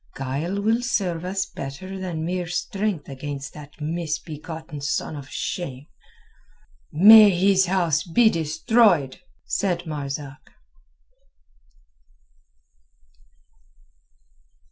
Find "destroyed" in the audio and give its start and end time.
8.31-9.19